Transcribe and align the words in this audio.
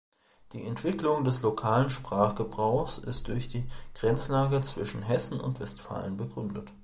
Die 0.53 0.63
Entwicklung 0.65 1.25
des 1.25 1.43
lokalen 1.43 1.91
Sprachgebrauchs 1.91 2.97
ist 2.97 3.27
durch 3.27 3.49
die 3.49 3.67
Grenzlage 3.93 4.61
zwischen 4.61 5.03
Hessen 5.03 5.39
und 5.39 5.59
Westfalen 5.59 6.17
begründet. 6.17 6.73